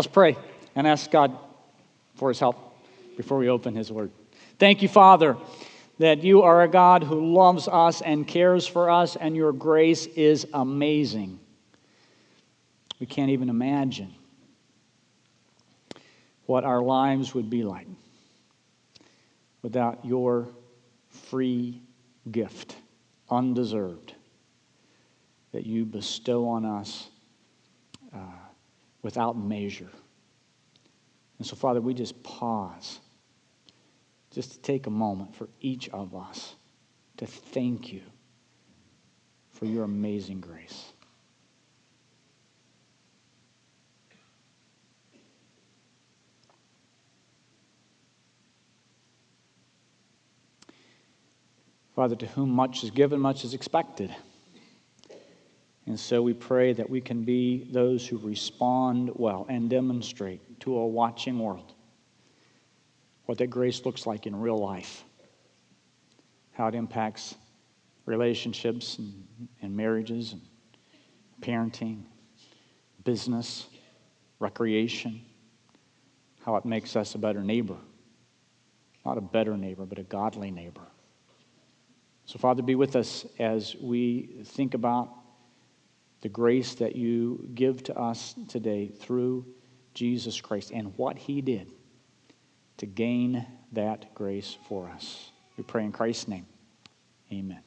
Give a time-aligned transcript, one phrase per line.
[0.00, 0.34] Let's pray
[0.76, 1.36] and ask God
[2.14, 2.56] for his help
[3.18, 4.10] before we open his word.
[4.58, 5.36] Thank you, Father,
[5.98, 10.06] that you are a God who loves us and cares for us, and your grace
[10.06, 11.38] is amazing.
[12.98, 14.14] We can't even imagine
[16.46, 17.86] what our lives would be like
[19.60, 20.48] without your
[21.10, 21.82] free
[22.30, 22.74] gift,
[23.28, 24.14] undeserved,
[25.52, 27.10] that you bestow on us
[28.14, 28.39] uh,
[29.02, 29.90] without measure.
[31.38, 33.00] And so, Father, we just pause
[34.30, 36.54] just to take a moment for each of us
[37.16, 38.02] to thank you
[39.50, 40.92] for your amazing grace.
[51.94, 54.14] Father, to whom much is given, much is expected.
[55.90, 60.76] And so we pray that we can be those who respond well and demonstrate to
[60.76, 61.72] a watching world
[63.24, 65.02] what that grace looks like in real life,
[66.52, 67.34] how it impacts
[68.06, 69.26] relationships and,
[69.62, 70.42] and marriages and
[71.40, 72.04] parenting,
[73.02, 73.66] business,
[74.38, 75.20] recreation,
[76.44, 77.78] how it makes us a better neighbor.
[79.04, 80.86] Not a better neighbor, but a godly neighbor.
[82.26, 85.16] So, Father, be with us as we think about
[86.20, 89.46] the grace that you give to us today through
[89.94, 91.72] Jesus Christ and what he did
[92.78, 95.30] to gain that grace for us.
[95.56, 96.46] We pray in Christ's name.
[97.32, 97.60] Amen.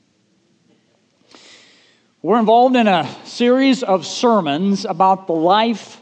[2.21, 6.01] We're involved in a series of sermons about the life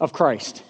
[0.00, 0.62] of Christ.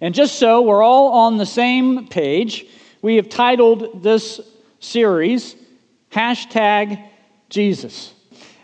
[0.00, 2.64] And just so we're all on the same page,
[3.02, 4.40] we have titled this
[4.80, 5.54] series
[6.12, 7.04] hashtag
[7.50, 8.12] Jesus.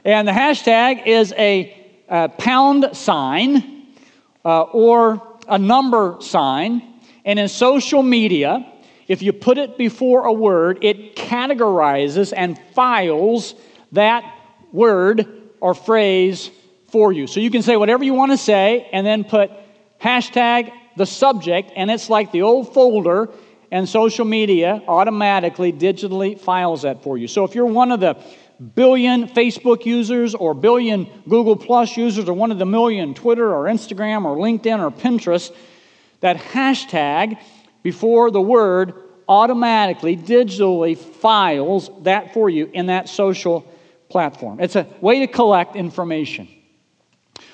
[0.04, 1.74] And the hashtag is a,
[2.08, 3.86] a pound sign
[4.44, 6.82] uh, or a number sign.
[7.24, 8.70] And in social media,
[9.08, 13.54] if you put it before a word, it categorizes and files
[13.92, 14.24] that
[14.72, 15.26] word
[15.60, 16.50] or phrase
[16.88, 17.26] for you.
[17.26, 19.50] So you can say whatever you want to say and then put
[20.00, 23.30] hashtag the subject, and it's like the old folder,
[23.72, 27.26] and social media automatically digitally files that for you.
[27.26, 28.16] So if you're one of the
[28.74, 33.64] billion Facebook users or billion Google Plus users or one of the million Twitter or
[33.64, 35.54] Instagram or LinkedIn or Pinterest,
[36.20, 37.38] that hashtag
[37.82, 38.94] before the word
[39.28, 43.66] automatically, digitally files that for you in that social
[44.08, 44.60] platform.
[44.60, 46.48] It's a way to collect information.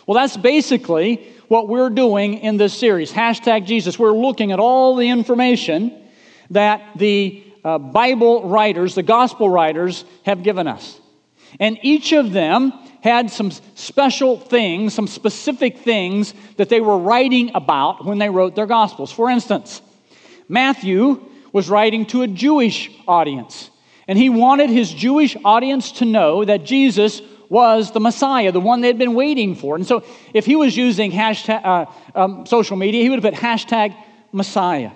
[0.07, 3.13] Well, that's basically what we're doing in this series.
[3.13, 3.99] Hashtag Jesus.
[3.99, 5.97] We're looking at all the information
[6.51, 11.01] that the uh, Bible writers, the gospel writers, have given us.
[11.59, 12.73] And each of them
[13.03, 18.55] had some special things, some specific things that they were writing about when they wrote
[18.55, 19.11] their gospels.
[19.11, 19.81] For instance,
[20.49, 23.71] Matthew was writing to a Jewish audience,
[24.07, 28.81] and he wanted his Jewish audience to know that Jesus was the Messiah, the one
[28.81, 29.75] they'd been waiting for.
[29.75, 33.41] And so if he was using hashtag, uh, um, social media, he would have put
[33.41, 33.97] hashtag
[34.31, 34.93] Messiah.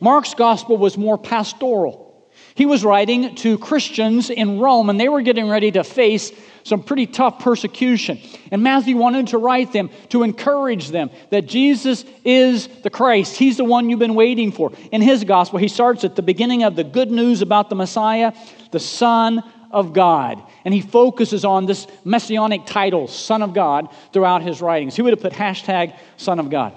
[0.00, 2.10] Mark's gospel was more pastoral.
[2.54, 6.32] He was writing to Christians in Rome, and they were getting ready to face
[6.64, 8.18] some pretty tough persecution.
[8.50, 13.36] And Matthew wanted to write them to encourage them that Jesus is the Christ.
[13.36, 14.72] He's the one you've been waiting for.
[14.92, 18.32] In his gospel, he starts at the beginning of the good news about the Messiah,
[18.72, 20.42] the Son of God.
[20.64, 24.96] And he focuses on this messianic title, Son of God, throughout his writings.
[24.96, 26.74] He would have put hashtag Son of God.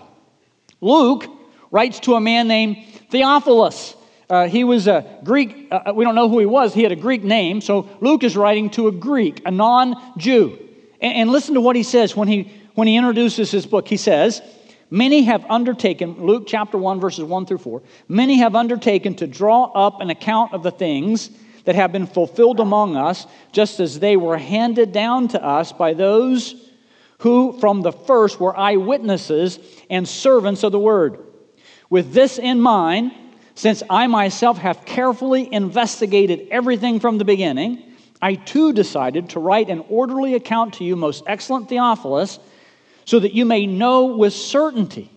[0.80, 1.26] Luke
[1.72, 2.78] writes to a man named
[3.14, 3.96] Theophilus.
[4.28, 6.92] Uh, he was a Greek, uh, uh, we don't know who he was, he had
[6.92, 7.62] a Greek name.
[7.62, 10.58] So Luke is writing to a Greek, a non Jew.
[11.00, 13.88] And, and listen to what he says when he, when he introduces his book.
[13.88, 14.42] He says,
[14.90, 19.66] Many have undertaken, Luke chapter 1, verses 1 through 4, many have undertaken to draw
[19.66, 21.30] up an account of the things
[21.66, 25.94] that have been fulfilled among us, just as they were handed down to us by
[25.94, 26.72] those
[27.20, 29.60] who from the first were eyewitnesses
[29.92, 31.20] and servants of the word.
[31.94, 33.12] With this in mind,
[33.54, 37.84] since I myself have carefully investigated everything from the beginning,
[38.20, 42.40] I too decided to write an orderly account to you, most excellent Theophilus,
[43.06, 45.12] so that you may know with certainty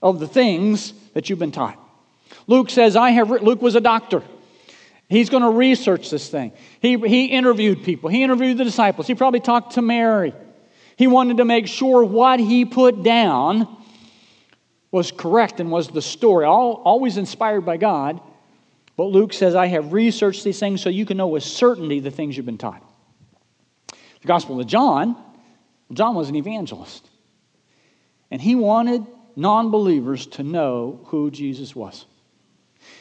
[0.00, 1.76] of the things that you've been taught.
[2.46, 4.22] Luke says, I have Luke was a doctor.
[5.08, 6.52] He's going to research this thing.
[6.80, 8.08] He, he interviewed people.
[8.08, 9.08] He interviewed the disciples.
[9.08, 10.32] He probably talked to Mary.
[10.94, 13.78] He wanted to make sure what he put down
[14.94, 18.20] was correct and was the story, all, always inspired by God.
[18.96, 22.12] But Luke says, I have researched these things so you can know with certainty the
[22.12, 22.80] things you've been taught.
[23.88, 25.16] The Gospel of John,
[25.92, 27.10] John was an evangelist.
[28.30, 29.04] And he wanted
[29.34, 32.06] non believers to know who Jesus was.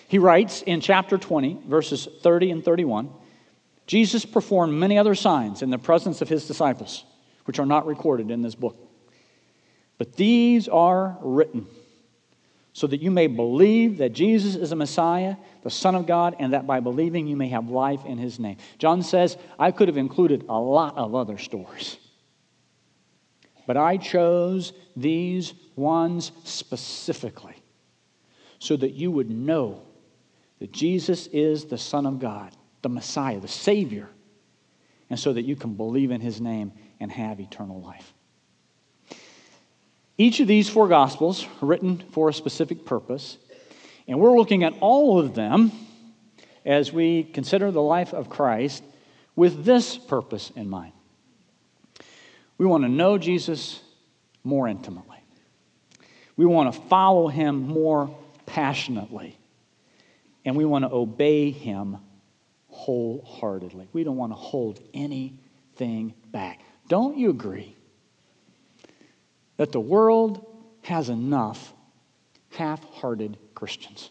[0.08, 3.12] He writes in chapter 20, verses 30 and 31
[3.86, 7.04] Jesus performed many other signs in the presence of his disciples,
[7.46, 8.78] which are not recorded in this book.
[10.00, 11.68] But these are written
[12.74, 16.54] so that you may believe that Jesus is a Messiah, the Son of God, and
[16.54, 18.58] that by believing you may have life in his name.
[18.80, 21.98] John says, I could have included a lot of other stories.
[23.68, 27.56] But I chose these ones specifically
[28.60, 29.84] so that you would know
[30.60, 34.10] that Jesus is the Son of God, the Messiah, the Savior,
[35.10, 38.14] and so that you can believe in his name and have eternal life.
[40.18, 43.38] Each of these four Gospels written for a specific purpose,
[44.08, 45.72] and we're looking at all of them
[46.66, 48.84] as we consider the life of Christ
[49.36, 50.94] with this purpose in mind.
[52.58, 53.82] We want to know Jesus
[54.44, 55.18] more intimately.
[56.38, 59.38] We want to follow him more passionately.
[60.46, 61.98] And we want to obey him
[62.70, 63.88] wholeheartedly.
[63.94, 66.62] We don't want to hold anything back.
[66.88, 67.76] Don't you agree
[69.58, 70.46] that the world
[70.82, 71.74] has enough
[72.52, 74.10] half hearted Christians?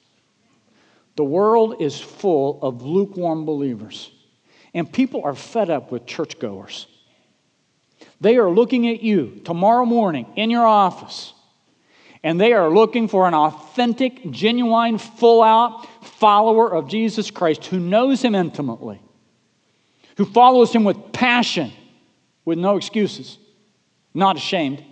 [1.17, 4.11] The world is full of lukewarm believers,
[4.73, 6.87] and people are fed up with churchgoers.
[8.21, 11.35] They are looking at you tomorrow morning in your office,
[12.23, 17.81] and they are looking for an authentic, genuine, full out follower of Jesus Christ who
[17.81, 19.01] knows him intimately,
[20.17, 21.73] who follows him with passion,
[22.45, 23.39] with no excuses,
[24.15, 24.85] not ashamed,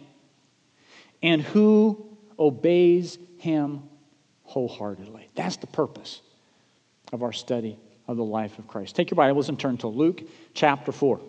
[1.23, 2.07] and who
[2.39, 3.83] obeys him
[4.45, 5.29] wholeheartedly.
[5.35, 6.21] That's the purpose
[7.13, 7.79] of our study
[8.09, 8.97] of the life of Christ.
[8.97, 10.23] Take your Bibles and turn to Luke
[10.55, 11.21] chapter 4.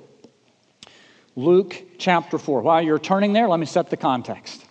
[1.36, 2.62] Luke chapter 4.
[2.62, 4.66] While you're turning there, let me set the context.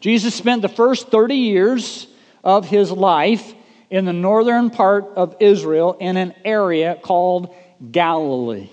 [0.00, 2.06] Jesus spent the first 30 years
[2.42, 3.54] of his life
[3.90, 7.54] in the northern part of Israel in an area called
[7.90, 8.68] Galilee.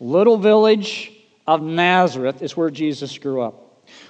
[0.00, 1.12] Little village
[1.46, 3.61] of Nazareth is where Jesus grew up.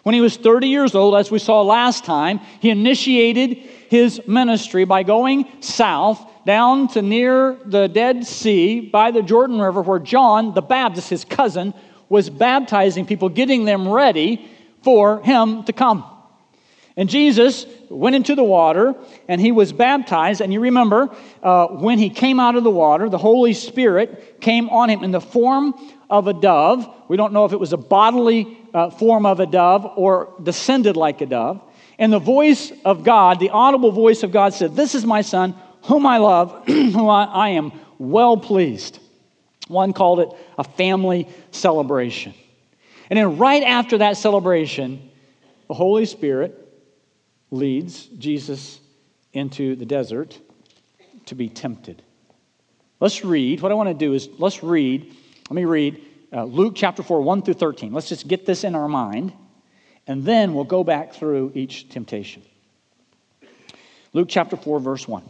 [0.03, 3.57] When he was 30 years old, as we saw last time, he initiated
[3.89, 9.81] his ministry by going south down to near the Dead Sea by the Jordan River,
[9.83, 11.73] where John the Baptist, his cousin,
[12.09, 14.51] was baptizing people, getting them ready
[14.83, 16.05] for him to come.
[16.97, 18.95] And Jesus went into the water
[19.29, 20.41] and he was baptized.
[20.41, 24.69] And you remember uh, when he came out of the water, the Holy Spirit came
[24.69, 25.75] on him in the form
[26.11, 26.87] of a dove.
[27.09, 30.97] We don't know if it was a bodily uh, form of a dove or descended
[30.97, 31.63] like a dove.
[31.99, 35.55] And the voice of God, the audible voice of God said, This is my son,
[35.85, 38.99] whom I love, whom I, I am well pleased.
[39.69, 40.29] One called it
[40.59, 42.35] a family celebration.
[43.09, 45.11] And then, right after that celebration,
[45.69, 46.59] the Holy Spirit
[47.51, 48.81] leads Jesus
[49.33, 50.39] into the desert
[51.27, 52.03] to be tempted.
[53.01, 53.61] Let's read.
[53.61, 55.15] What I want to do is let's read.
[55.51, 56.01] Let me read
[56.32, 57.93] uh, Luke chapter 4, 1 through 13.
[57.93, 59.32] Let's just get this in our mind,
[60.06, 62.43] and then we'll go back through each temptation.
[64.12, 65.23] Luke chapter 4, verse 1.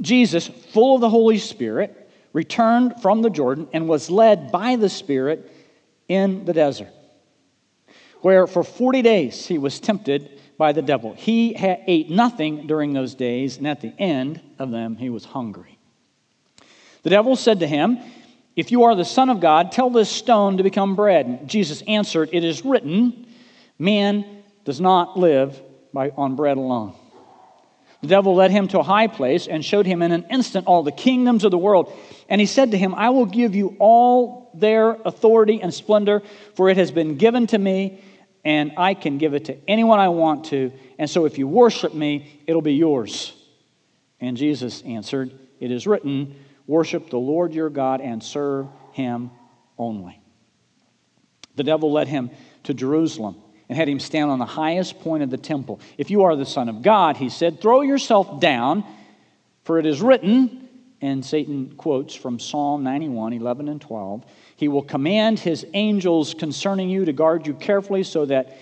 [0.00, 4.88] Jesus, full of the Holy Spirit, returned from the Jordan and was led by the
[4.88, 5.50] Spirit
[6.08, 6.90] in the desert,
[8.20, 11.14] where for 40 days he was tempted by the devil.
[11.14, 15.78] He ate nothing during those days, and at the end of them he was hungry.
[17.02, 17.98] The devil said to him,
[18.54, 21.48] If you are the Son of God, tell this stone to become bread.
[21.48, 23.26] Jesus answered, It is written,
[23.78, 25.60] Man does not live
[25.92, 26.94] by, on bread alone.
[28.02, 30.82] The devil led him to a high place and showed him in an instant all
[30.82, 31.92] the kingdoms of the world.
[32.28, 36.22] And he said to him, I will give you all their authority and splendor,
[36.54, 38.02] for it has been given to me,
[38.44, 40.72] and I can give it to anyone I want to.
[40.98, 43.32] And so if you worship me, it'll be yours.
[44.20, 46.34] And Jesus answered, It is written,
[46.66, 49.30] Worship the Lord your God and serve him
[49.78, 50.20] only.
[51.56, 52.30] The devil led him
[52.64, 53.36] to Jerusalem
[53.68, 55.80] and had him stand on the highest point of the temple.
[55.98, 58.84] If you are the Son of God, he said, throw yourself down,
[59.64, 60.68] for it is written,
[61.00, 64.24] and Satan quotes from Psalm 91, 11 and 12,
[64.56, 68.56] he will command his angels concerning you to guard you carefully so that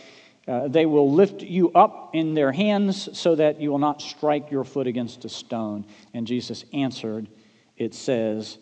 [0.48, 4.50] uh, they will lift you up in their hands so that you will not strike
[4.50, 5.84] your foot against a stone.
[6.14, 7.28] And Jesus answered,
[7.80, 8.58] It says,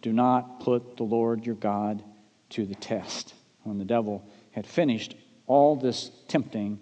[0.00, 2.02] Do not put the Lord your God
[2.48, 3.34] to the test.
[3.62, 5.14] When the devil had finished
[5.46, 6.80] all this tempting,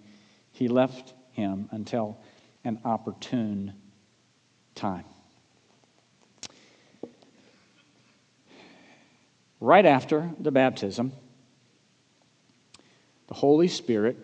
[0.53, 2.17] he left him until
[2.63, 3.73] an opportune
[4.75, 5.03] time.
[9.59, 11.11] Right after the baptism,
[13.27, 14.15] the Holy Spirit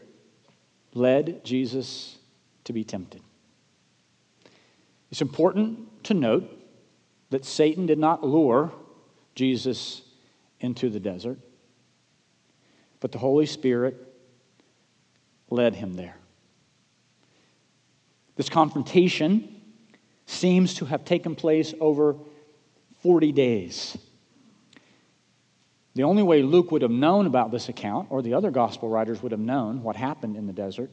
[0.94, 2.18] led Jesus
[2.64, 3.22] to be tempted.
[5.12, 6.56] It's important to note
[7.30, 8.72] that Satan did not lure
[9.36, 10.02] Jesus
[10.60, 11.40] into the desert,
[13.00, 13.96] but the Holy Spirit
[15.50, 16.18] led him there.
[18.36, 19.62] This confrontation
[20.26, 22.16] seems to have taken place over
[23.02, 23.98] 40 days.
[25.96, 29.22] The only way Luke would have known about this account, or the other gospel writers
[29.22, 30.92] would have known what happened in the desert,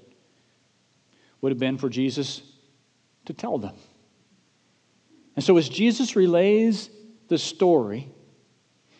[1.40, 2.42] would have been for Jesus
[3.26, 3.74] to tell them.
[5.36, 6.90] And so, as Jesus relays
[7.28, 8.08] the story,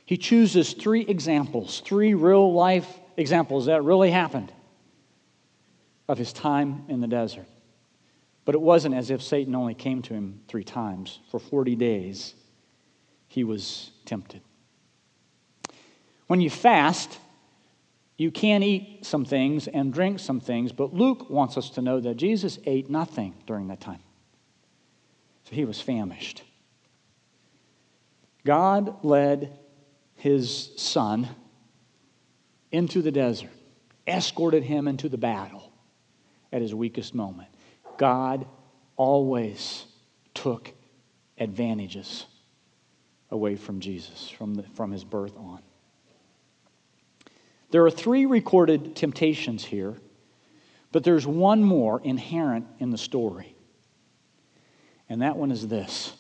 [0.05, 4.53] he chooses three examples, three real life examples that really happened
[6.09, 7.47] of his time in the desert.
[8.45, 11.19] But it wasn't as if Satan only came to him three times.
[11.31, 12.35] For 40 days,
[13.27, 14.43] he was tempted.
[16.29, 17.19] When you fast,
[18.17, 21.99] you can eat some things and drink some things, but Luke wants us to know
[22.01, 24.01] that Jesus ate nothing during that time.
[25.49, 26.43] So he was famished.
[28.45, 29.57] God led
[30.15, 31.29] his son
[32.73, 33.51] into the desert,
[34.07, 35.73] escorted him into the battle
[36.53, 37.49] at his weakest moment.
[37.97, 38.47] God
[38.97, 39.85] always
[40.35, 40.73] took
[41.39, 42.27] advantages
[43.31, 45.61] away from Jesus, from, the, from his birth on.
[47.71, 49.97] There are three recorded temptations here,
[50.93, 53.56] but there's one more inherent in the story.
[55.09, 56.15] And that one is this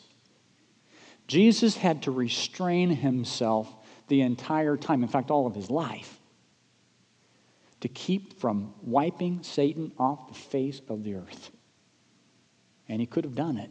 [1.26, 3.73] Jesus had to restrain himself
[4.09, 6.21] the entire time, in fact, all of his life,
[7.81, 11.50] to keep from wiping Satan off the face of the earth.
[12.88, 13.71] And he could have done it.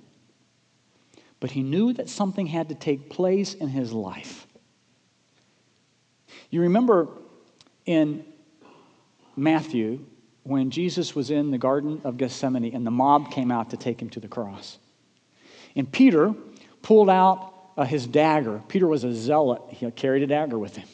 [1.40, 4.48] But he knew that something had to take place in his life.
[6.50, 7.08] You remember
[7.86, 8.26] in
[9.38, 10.06] Matthew
[10.44, 14.02] when Jesus was in the Garden of Gethsemane and the mob came out to take
[14.02, 14.78] him to the cross.
[15.76, 16.34] And Peter
[16.82, 18.62] pulled out uh, his dagger.
[18.68, 20.88] Peter was a zealot, he carried a dagger with him.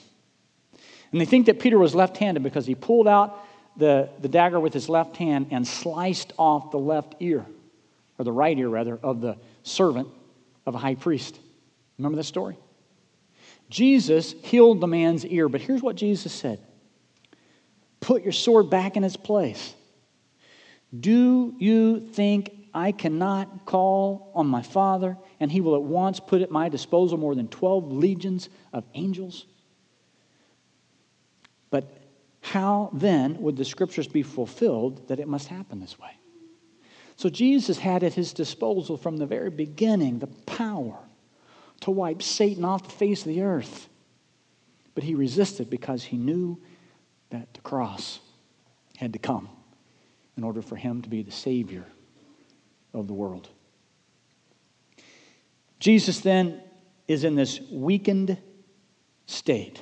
[1.12, 3.38] And they think that Peter was left handed because he pulled out
[3.78, 7.46] the, the dagger with his left hand and sliced off the left ear,
[8.18, 10.08] or the right ear rather, of the servant
[10.66, 11.40] of a high priest.
[11.98, 12.58] Remember that story?
[13.70, 16.60] Jesus healed the man's ear, but here's what Jesus said
[18.00, 19.74] Put your sword back in its place.
[20.98, 26.42] Do you think I cannot call on my Father, and he will at once put
[26.42, 29.46] at my disposal more than 12 legions of angels?
[31.70, 31.90] But
[32.42, 36.12] how then would the scriptures be fulfilled that it must happen this way?
[37.18, 40.98] So Jesus had at his disposal from the very beginning the power
[41.82, 43.90] to wipe Satan off the face of the earth.
[44.96, 46.60] But he resisted because he knew
[47.30, 48.20] that the cross
[48.98, 49.50] had to come
[50.38, 51.86] in order for him to be the Savior
[52.94, 53.50] of the world.
[55.80, 56.62] Jesus then
[57.08, 58.38] is in this weakened
[59.26, 59.82] state,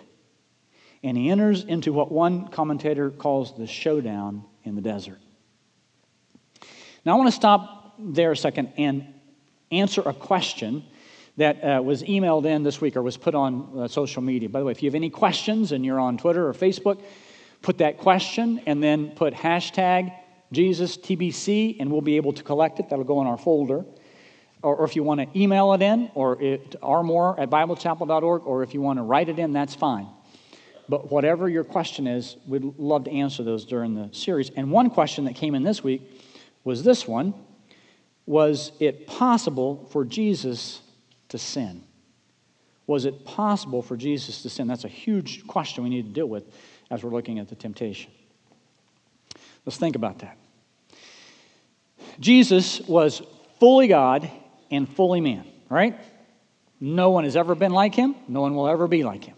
[1.04, 5.20] and he enters into what one commentator calls the showdown in the desert.
[7.06, 9.13] Now, I want to stop there a second and
[9.72, 10.84] answer a question
[11.38, 14.50] that uh, was emailed in this week or was put on uh, social media.
[14.50, 17.01] By the way, if you have any questions and you're on Twitter or Facebook,
[17.62, 20.13] put that question and then put hashtag
[20.51, 22.89] Jesus TBC, and we'll be able to collect it.
[22.89, 23.86] That'll go in our folder.
[24.62, 28.63] Or, or if you want to email it in, or it, more at BibleChapel.org, or
[28.63, 30.08] if you want to write it in, that's fine.
[30.89, 34.50] But whatever your question is, we'd love to answer those during the series.
[34.50, 36.01] And one question that came in this week
[36.63, 37.34] was this one
[38.25, 40.82] Was it possible for Jesus
[41.29, 41.84] to sin?
[42.88, 44.68] Was it possible for Jesus to sin?
[44.68, 46.51] That's a huge question we need to deal with
[46.89, 48.12] as we're looking at the temptation.
[49.70, 50.36] Let's think about that.
[52.20, 53.22] Jesus was
[53.60, 54.28] fully God
[54.72, 55.96] and fully man, right?
[56.80, 59.36] No one has ever been like him, no one will ever be like him.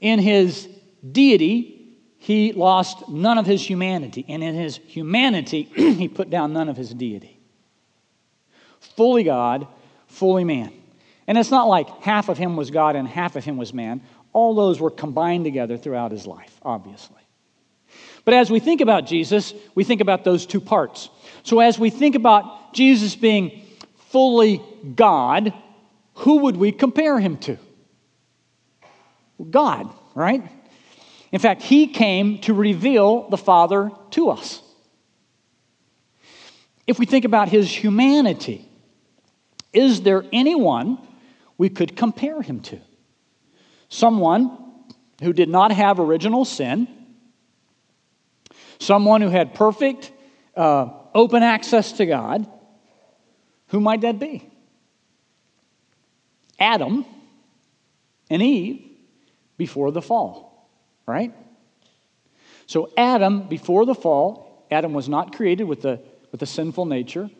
[0.00, 0.66] In his
[1.12, 6.70] deity, he lost none of his humanity, and in his humanity, he put down none
[6.70, 7.38] of his deity.
[8.96, 9.66] Fully God,
[10.06, 10.72] fully man.
[11.26, 14.00] And it's not like half of him was God and half of him was man.
[14.32, 17.19] All those were combined together throughout his life, obviously.
[18.24, 21.08] But as we think about Jesus, we think about those two parts.
[21.42, 23.62] So as we think about Jesus being
[24.08, 24.62] fully
[24.94, 25.52] God,
[26.14, 27.58] who would we compare him to?
[29.50, 30.42] God, right?
[31.32, 34.62] In fact, he came to reveal the Father to us.
[36.86, 38.68] If we think about his humanity,
[39.72, 40.98] is there anyone
[41.56, 42.80] we could compare him to?
[43.88, 44.58] Someone
[45.22, 46.88] who did not have original sin
[48.80, 50.10] someone who had perfect,
[50.56, 52.50] uh, open access to God,
[53.68, 54.50] who might that be?
[56.58, 57.04] Adam
[58.28, 58.84] and Eve
[59.56, 60.68] before the fall,
[61.06, 61.32] right?
[62.66, 66.00] So, Adam, before the fall, Adam was not created with a,
[66.32, 67.30] with a sinful nature.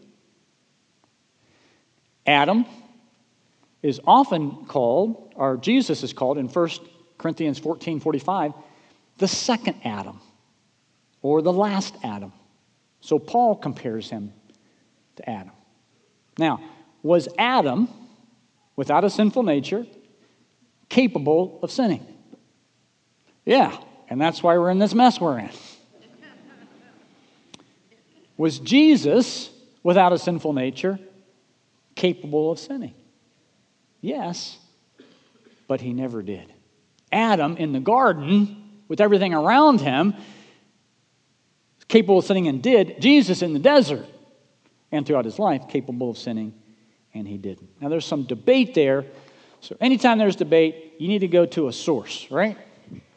[2.27, 2.67] Adam
[3.83, 6.71] is often called, or Jesus is called in 1
[7.19, 8.53] Corinthians 14 45,
[9.19, 10.21] the second Adam
[11.23, 12.33] or the last Adam.
[13.01, 14.33] So Paul compares him
[15.17, 15.53] to Adam.
[16.39, 16.61] Now,
[17.03, 17.89] was Adam,
[18.77, 19.87] without a sinful nature,
[20.89, 22.07] capable of sinning?
[23.45, 23.77] Yeah,
[24.09, 25.51] and that's why we're in this mess we're in.
[28.37, 29.51] was Jesus,
[29.83, 30.99] without a sinful nature,
[31.95, 32.95] capable of sinning?
[34.01, 34.59] Yes,
[35.69, 36.53] but he never did.
[37.13, 40.15] Adam in the garden, with everything around him,
[41.91, 43.01] capable of sinning and did.
[43.01, 44.07] Jesus in the desert
[44.91, 46.55] and throughout his life, capable of sinning
[47.13, 47.69] and he didn't.
[47.81, 49.05] Now, there's some debate there.
[49.61, 52.57] So, anytime there's debate, you need to go to a source, right?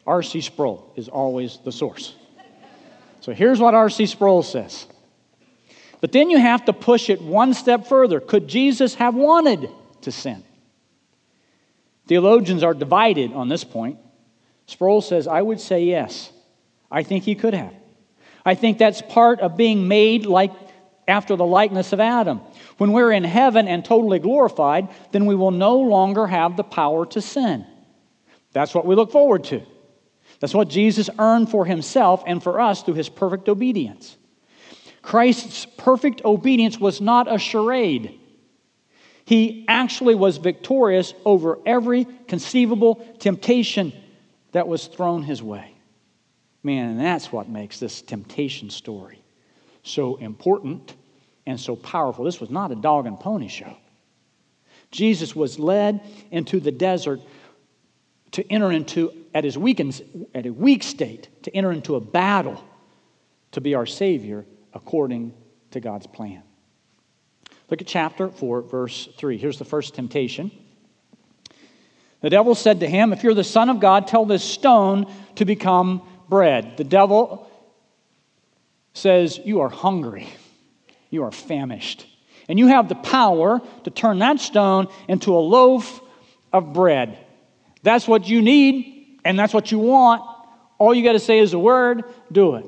[0.06, 0.40] R.C.
[0.42, 2.14] Sproul is always the source.
[3.20, 4.06] So, here's what R.C.
[4.06, 4.86] Sproul says.
[6.00, 8.20] But then you have to push it one step further.
[8.20, 9.70] Could Jesus have wanted
[10.02, 10.44] to sin?
[12.06, 13.98] Theologians are divided on this point.
[14.66, 16.30] Sproul says, I would say yes.
[16.90, 17.72] I think he could have.
[18.44, 20.52] I think that's part of being made like
[21.08, 22.40] after the likeness of Adam.
[22.78, 27.06] When we're in heaven and totally glorified, then we will no longer have the power
[27.06, 27.66] to sin.
[28.52, 29.62] That's what we look forward to.
[30.40, 34.16] That's what Jesus earned for himself and for us through his perfect obedience.
[35.02, 38.18] Christ's perfect obedience was not a charade.
[39.26, 43.92] He actually was victorious over every conceivable temptation
[44.52, 45.73] that was thrown his way.
[46.64, 49.22] Man, and that's what makes this temptation story
[49.84, 50.94] so important
[51.46, 52.24] and so powerful.
[52.24, 53.76] This was not a dog and pony show.
[54.90, 56.00] Jesus was led
[56.30, 57.20] into the desert
[58.32, 60.00] to enter into, at his weakened,
[60.34, 62.64] at a weak state, to enter into a battle
[63.52, 65.32] to be our Savior according
[65.70, 66.42] to God's plan.
[67.70, 69.38] Look at chapter 4, verse 3.
[69.38, 70.50] Here's the first temptation.
[72.22, 75.44] The devil said to him, If you're the Son of God, tell this stone to
[75.44, 76.76] become bread.
[76.76, 77.50] The devil
[78.92, 80.28] says, You are hungry,
[81.10, 82.06] you are famished,
[82.48, 86.00] and you have the power to turn that stone into a loaf
[86.52, 87.18] of bread.
[87.82, 90.22] That's what you need, and that's what you want.
[90.78, 92.66] All you got to say is a word, do it.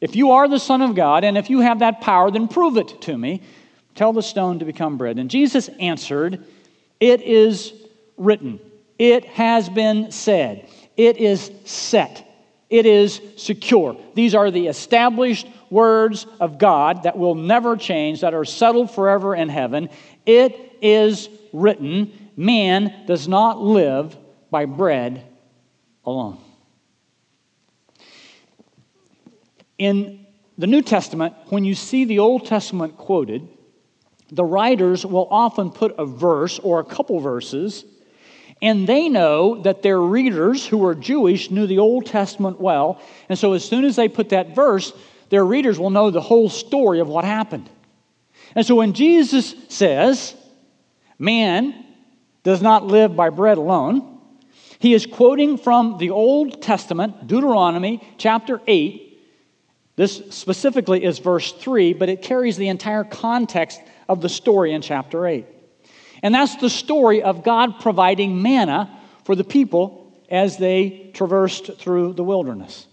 [0.00, 2.76] If you are the Son of God, and if you have that power, then prove
[2.76, 3.42] it to me.
[3.94, 5.18] Tell the stone to become bread.
[5.18, 6.44] And Jesus answered,
[6.98, 7.72] It is
[8.16, 8.60] written,
[8.98, 12.31] it has been said, it is set
[12.72, 13.96] it is secure.
[14.14, 19.34] These are the established words of God that will never change, that are settled forever
[19.36, 19.90] in heaven.
[20.24, 24.16] It is written man does not live
[24.50, 25.22] by bread
[26.06, 26.38] alone.
[29.76, 33.46] In the New Testament, when you see the Old Testament quoted,
[34.30, 37.84] the writers will often put a verse or a couple verses
[38.62, 43.02] and they know that their readers who are Jewish knew the Old Testament well.
[43.28, 44.92] And so as soon as they put that verse,
[45.30, 47.68] their readers will know the whole story of what happened.
[48.54, 50.36] And so when Jesus says,
[51.18, 51.84] man
[52.44, 54.20] does not live by bread alone,
[54.78, 59.08] he is quoting from the Old Testament, Deuteronomy chapter 8.
[59.96, 64.82] This specifically is verse 3, but it carries the entire context of the story in
[64.82, 65.46] chapter 8.
[66.22, 72.14] And that's the story of God providing manna for the people as they traversed through
[72.14, 72.86] the wilderness.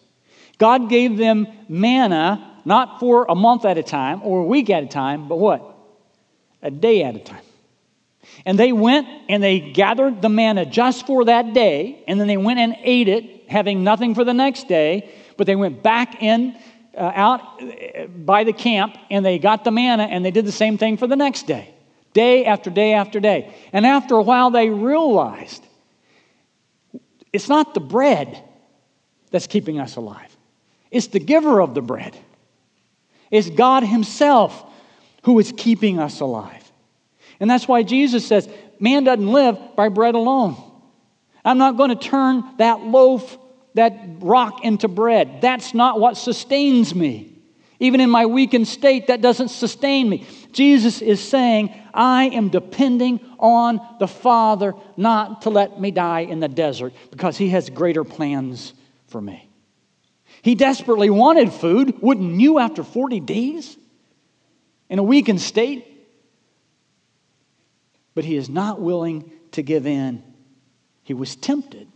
[0.58, 4.84] God gave them manna not for a month at a time or a week at
[4.84, 5.63] a time, but what?
[6.62, 7.42] A day at a time.
[8.46, 12.38] And they went and they gathered the manna just for that day, and then they
[12.38, 16.58] went and ate it, having nothing for the next day, but they went back in
[16.96, 20.52] uh, out uh, by the camp and they got the manna and they did the
[20.52, 21.74] same thing for the next day
[22.13, 23.54] day after day after day.
[23.74, 25.65] And after a while, they realized
[27.32, 28.43] it's not the bread
[29.32, 30.36] that's keeping us alive,
[30.91, 32.17] it's the giver of the bread.
[33.32, 34.65] It's God Himself
[35.24, 36.72] who is keeping us alive.
[37.39, 40.56] And that's why Jesus says, Man doesn't live by bread alone.
[41.43, 43.38] I'm not going to turn that loaf,
[43.76, 45.41] that rock into bread.
[45.41, 47.29] That's not what sustains me.
[47.80, 50.28] Even in my weakened state, that doesn't sustain me.
[50.52, 56.42] Jesus is saying, I am depending on the Father not to let me die in
[56.42, 58.74] the desert because He has greater plans
[59.08, 59.50] for me.
[60.42, 62.02] He desperately wanted food.
[62.02, 63.78] Wouldn't you after 40 days?
[64.89, 65.86] In a weakened state?
[68.15, 70.24] But he is not willing to give in.
[71.04, 71.88] He was tempted,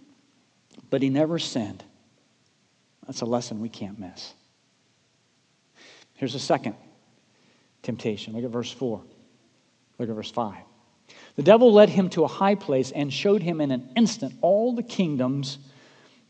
[0.90, 1.84] but he never sinned.
[3.06, 4.34] That's a lesson we can't miss.
[6.24, 6.76] Here's a second
[7.82, 8.34] temptation.
[8.34, 9.02] Look at verse 4.
[10.00, 10.56] Look at verse 5.
[11.36, 14.74] The devil led him to a high place and showed him in an instant all
[14.74, 15.58] the kingdoms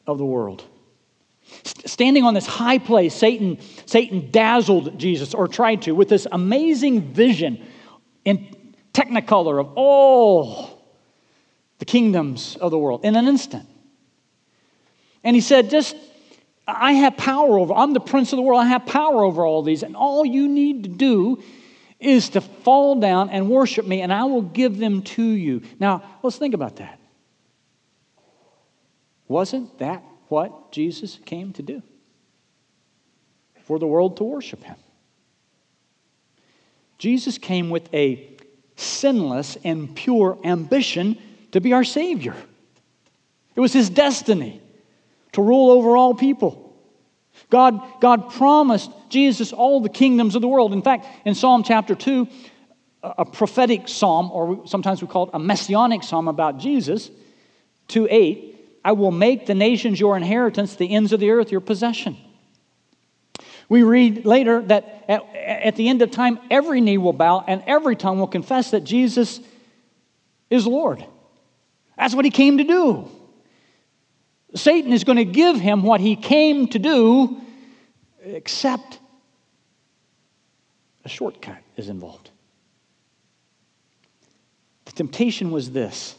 [0.07, 0.63] of the world.
[1.85, 7.13] Standing on this high place, Satan, Satan dazzled Jesus, or tried to, with this amazing
[7.13, 7.63] vision
[8.25, 10.81] in technicolor of all
[11.77, 13.67] the kingdoms of the world in an instant.
[15.23, 15.95] And he said, Just,
[16.67, 19.63] I have power over, I'm the prince of the world, I have power over all
[19.63, 21.43] these, and all you need to do
[21.99, 25.61] is to fall down and worship me, and I will give them to you.
[25.79, 26.99] Now, let's think about that.
[29.27, 31.81] Wasn't that what Jesus came to do?
[33.63, 34.75] For the world to worship him.
[36.97, 38.29] Jesus came with a
[38.75, 41.17] sinless and pure ambition
[41.51, 42.35] to be our Savior.
[43.55, 44.61] It was his destiny
[45.33, 46.59] to rule over all people.
[47.49, 50.73] God, God promised Jesus all the kingdoms of the world.
[50.73, 52.27] In fact, in Psalm chapter 2,
[53.03, 57.11] a prophetic psalm, or sometimes we call it a messianic psalm about Jesus,
[57.89, 58.49] 2 8,
[58.85, 62.17] I will make the nations your inheritance, the ends of the earth your possession.
[63.69, 67.63] We read later that at, at the end of time, every knee will bow and
[67.65, 69.39] every tongue will confess that Jesus
[70.49, 71.05] is Lord.
[71.97, 73.09] That's what he came to do.
[74.55, 77.41] Satan is going to give him what he came to do,
[78.23, 78.99] except
[81.05, 82.29] a shortcut is involved.
[84.85, 86.15] The temptation was this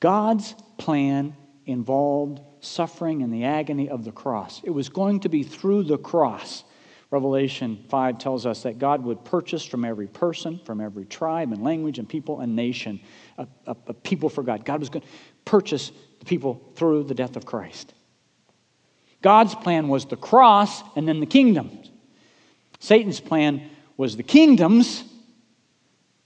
[0.00, 4.60] God's plan involved suffering and the agony of the cross.
[4.64, 6.64] It was going to be through the cross.
[7.10, 11.62] Revelation 5 tells us that God would purchase from every person, from every tribe and
[11.62, 12.98] language and people and nation,
[13.38, 14.64] a, a, a people for God.
[14.64, 15.08] God was going to
[15.44, 15.92] purchase
[16.24, 17.92] people through the death of Christ.
[19.22, 21.90] God's plan was the cross and then the kingdoms.
[22.78, 25.04] Satan's plan was the kingdoms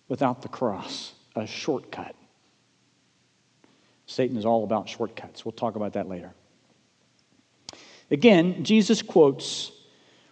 [0.09, 2.15] without the cross, a shortcut.
[4.07, 5.45] Satan is all about shortcuts.
[5.45, 6.33] We'll talk about that later.
[8.11, 9.71] Again, Jesus quotes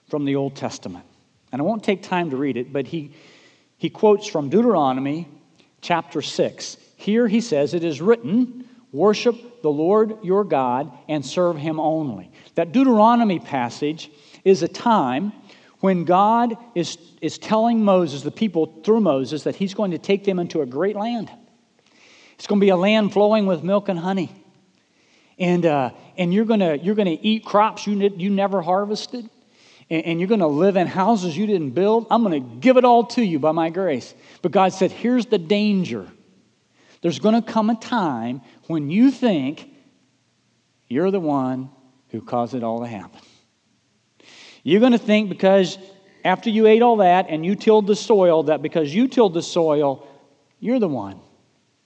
[0.08, 1.04] from the Old Testament.
[1.52, 3.14] And I won't take time to read it, but he,
[3.76, 5.28] he quotes from Deuteronomy
[5.80, 6.76] chapter 6.
[6.96, 8.65] Here he says, It is written,
[8.96, 12.30] Worship the Lord your God and serve him only.
[12.54, 14.10] That Deuteronomy passage
[14.42, 15.34] is a time
[15.80, 20.24] when God is, is telling Moses, the people through Moses, that he's going to take
[20.24, 21.30] them into a great land.
[22.36, 24.32] It's going to be a land flowing with milk and honey.
[25.38, 29.28] And, uh, and you're going to, you're going to eat crops you, you never harvested.
[29.90, 32.06] And, and you're going to live in houses you didn't build.
[32.10, 34.14] I'm going to give it all to you by my grace.
[34.40, 36.06] But God said, here's the danger.
[37.02, 39.70] There's going to come a time when you think
[40.88, 41.70] you're the one
[42.10, 43.20] who caused it all to happen.
[44.62, 45.78] You're going to think because
[46.24, 49.42] after you ate all that and you tilled the soil, that because you tilled the
[49.42, 50.06] soil,
[50.58, 51.20] you're the one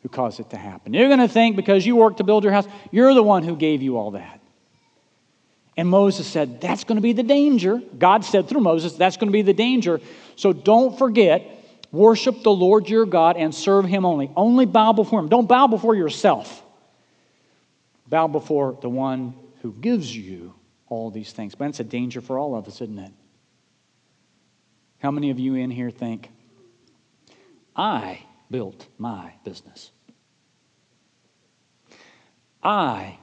[0.02, 0.94] who caused it to happen.
[0.94, 3.56] You're going to think because you worked to build your house, you're the one who
[3.56, 4.40] gave you all that.
[5.76, 7.80] And Moses said, That's going to be the danger.
[7.98, 10.00] God said through Moses, That's going to be the danger.
[10.36, 11.59] So don't forget,
[11.92, 14.30] worship the Lord your God and serve him only.
[14.36, 15.28] Only bow before him.
[15.28, 16.62] Don't bow before yourself,
[18.06, 20.54] bow before the one who gives you
[20.88, 21.54] all these things.
[21.54, 23.12] But it's a danger for all of us, isn't it?
[24.98, 26.30] How many of you in here think,
[27.74, 29.90] I built my business.
[32.62, 33.16] I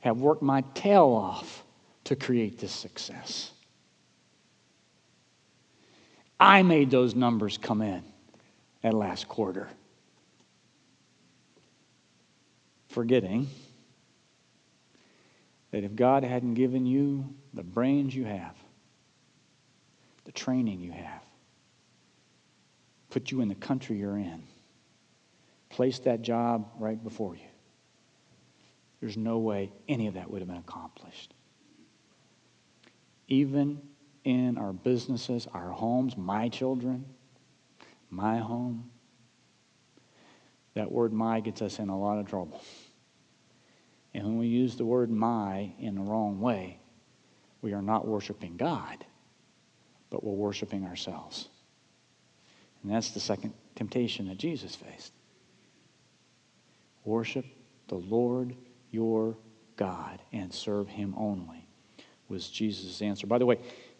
[0.00, 1.64] have worked my tail off
[2.04, 3.52] to create this success.
[6.38, 8.02] I made those numbers come in
[8.82, 9.68] at last quarter.
[12.88, 13.48] Forgetting
[15.70, 18.54] that if God hadn't given you the brains you have,
[20.24, 21.22] the training you have,
[23.10, 24.42] put you in the country you're in,
[25.70, 27.42] placed that job right before you.
[29.00, 31.34] There's no way any of that would have been accomplished.
[33.28, 33.80] Even
[34.24, 37.04] in our businesses, our homes, my children,
[38.12, 38.90] my home,
[40.74, 42.62] that word my gets us in a lot of trouble.
[44.14, 46.78] And when we use the word my in the wrong way,
[47.62, 49.04] we are not worshiping God,
[50.10, 51.48] but we're worshiping ourselves.
[52.82, 55.12] And that's the second temptation that Jesus faced.
[57.04, 57.46] Worship
[57.88, 58.54] the Lord
[58.90, 59.36] your
[59.76, 61.66] God and serve him only.
[62.28, 63.26] was Jesus' answer.
[63.26, 63.58] By the way,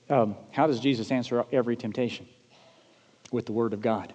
[0.09, 2.27] um, how does Jesus answer every temptation?
[3.33, 4.15] With the Word of God.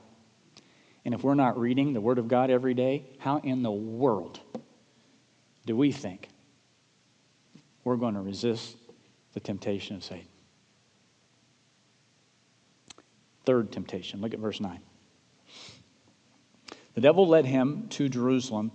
[1.03, 4.39] And if we're not reading the Word of God every day, how in the world
[5.65, 6.29] do we think
[7.83, 8.77] we're going to resist
[9.33, 10.27] the temptation of Satan?
[13.45, 14.21] Third temptation.
[14.21, 14.79] Look at verse 9.
[16.95, 18.71] The devil led him to Jerusalem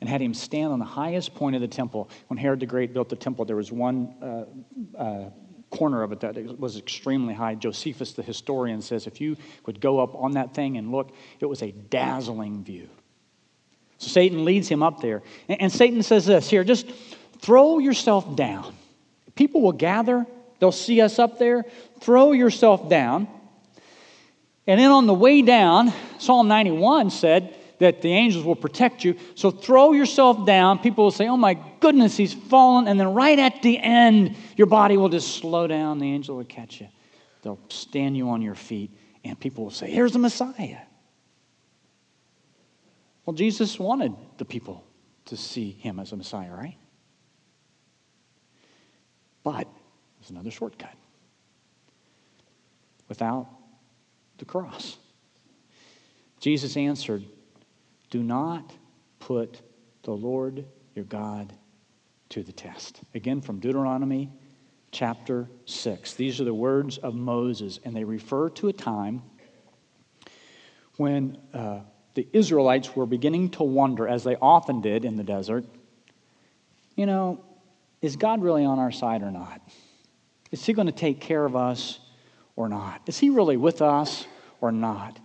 [0.00, 2.10] and had him stand on the highest point of the temple.
[2.28, 5.30] When Herod the Great built the temple, there was one uh, uh,
[5.76, 7.54] corner of it that was extremely high.
[7.54, 9.36] Josephus, the historian, says if you
[9.66, 12.88] would go up on that thing and look, it was a dazzling view.
[13.98, 15.22] So Satan leads him up there.
[15.48, 16.90] And, and Satan says this here, just
[17.38, 18.74] throw yourself down.
[19.34, 20.26] People will gather,
[20.58, 21.64] they'll see us up there.
[22.00, 23.28] Throw yourself down.
[24.66, 29.16] And then on the way down, Psalm 91 said, that the angels will protect you.
[29.34, 30.78] So throw yourself down.
[30.78, 32.88] People will say, Oh my goodness, he's fallen.
[32.88, 35.98] And then right at the end, your body will just slow down.
[35.98, 36.88] The angel will catch you.
[37.42, 38.90] They'll stand you on your feet,
[39.24, 40.78] and people will say, Here's the Messiah.
[43.24, 44.84] Well, Jesus wanted the people
[45.26, 46.76] to see him as a Messiah, right?
[49.42, 49.68] But
[50.18, 50.94] there's another shortcut
[53.08, 53.48] without
[54.38, 54.96] the cross.
[56.40, 57.24] Jesus answered,
[58.10, 58.72] do not
[59.18, 59.60] put
[60.02, 60.64] the Lord
[60.94, 61.52] your God
[62.30, 63.00] to the test.
[63.14, 64.30] Again, from Deuteronomy
[64.90, 66.14] chapter 6.
[66.14, 69.22] These are the words of Moses, and they refer to a time
[70.96, 71.80] when uh,
[72.14, 75.66] the Israelites were beginning to wonder, as they often did in the desert,
[76.94, 77.44] you know,
[78.00, 79.60] is God really on our side or not?
[80.50, 82.00] Is He going to take care of us
[82.54, 83.02] or not?
[83.06, 84.26] Is He really with us
[84.60, 85.18] or not?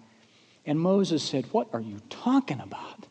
[0.66, 3.08] And Moses said, What are you talking about?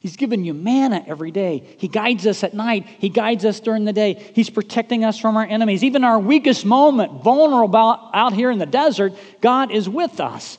[0.00, 1.62] He's given you manna every day.
[1.76, 2.86] He guides us at night.
[2.86, 4.32] He guides us during the day.
[4.34, 5.84] He's protecting us from our enemies.
[5.84, 10.56] Even our weakest moment, vulnerable out here in the desert, God is with us.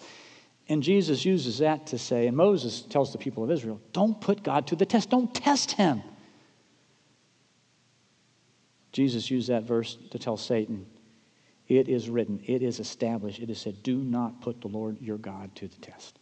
[0.70, 4.44] And Jesus uses that to say, and Moses tells the people of Israel, don't put
[4.44, 5.10] God to the test.
[5.10, 6.04] Don't test him.
[8.92, 10.86] Jesus used that verse to tell Satan,
[11.78, 15.18] it is written, it is established, it is said, do not put the Lord your
[15.18, 16.20] God to the test.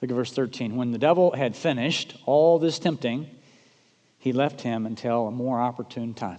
[0.00, 0.76] Look at verse 13.
[0.76, 3.28] When the devil had finished all this tempting,
[4.18, 6.38] he left him until a more opportune time.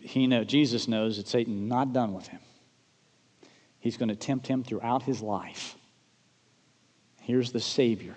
[0.00, 2.40] He know, Jesus knows that Satan not done with him.
[3.78, 5.76] He's going to tempt him throughout his life.
[7.20, 8.16] Here's the Savior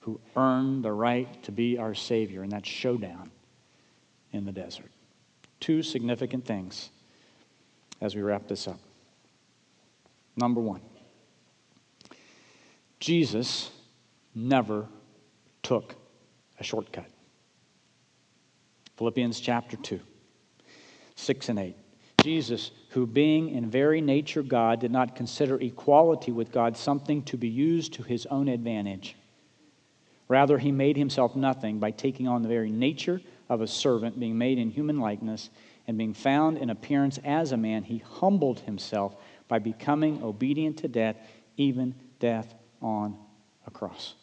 [0.00, 3.30] who earned the right to be our Savior in that showdown
[4.32, 4.90] in the desert
[5.66, 6.90] two significant things
[8.00, 8.78] as we wrap this up.
[10.36, 10.80] Number one,
[13.00, 13.72] Jesus
[14.32, 14.86] never
[15.64, 15.96] took
[16.60, 17.08] a shortcut.
[18.96, 19.98] Philippians chapter 2,
[21.16, 21.76] 6 and 8.
[22.22, 27.36] Jesus, who being in very nature God, did not consider equality with God something to
[27.36, 29.16] be used to his own advantage.
[30.28, 34.38] Rather, he made himself nothing by taking on the very nature of a servant, being
[34.38, 35.50] made in human likeness,
[35.86, 39.14] and being found in appearance as a man, he humbled himself
[39.48, 41.16] by becoming obedient to death,
[41.56, 43.16] even death on
[43.66, 44.14] a cross.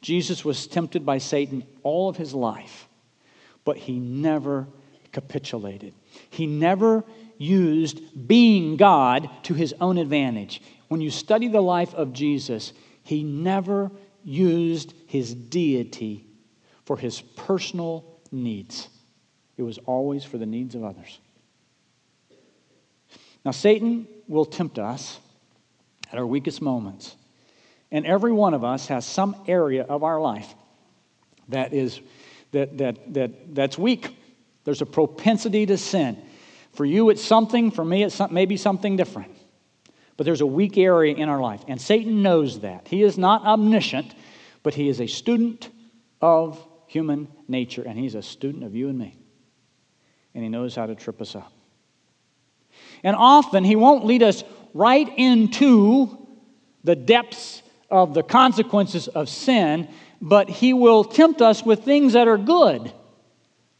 [0.00, 2.88] Jesus was tempted by Satan all of his life,
[3.64, 4.66] but he never
[5.12, 5.94] capitulated.
[6.30, 7.04] He never
[7.38, 10.62] used being God to his own advantage.
[10.88, 12.72] When you study the life of Jesus,
[13.04, 13.90] he never
[14.24, 16.26] used his deity
[16.84, 18.88] for his personal needs,
[19.56, 21.20] it was always for the needs of others.
[23.44, 25.18] Now, Satan will tempt us
[26.10, 27.16] at our weakest moments.
[27.90, 30.54] And every one of us has some area of our life
[31.48, 32.00] that is
[32.52, 34.14] that, that, that, that's weak.
[34.64, 36.22] There's a propensity to sin.
[36.72, 37.70] For you, it's something.
[37.70, 39.34] For me, it's some, maybe something different.
[40.16, 41.62] But there's a weak area in our life.
[41.66, 42.86] And Satan knows that.
[42.88, 44.14] He is not omniscient,
[44.62, 45.70] but he is a student
[46.20, 49.16] of human nature, and he's a student of you and me.
[50.34, 51.52] And he knows how to trip us up.
[53.02, 56.26] And often he won't lead us right into
[56.84, 59.88] the depths of the consequences of sin,
[60.20, 62.92] but he will tempt us with things that are good,